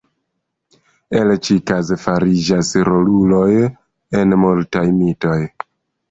[1.17, 3.49] El ĉi-kaze fariĝas roluloj
[4.21, 5.37] en multaj mitoj.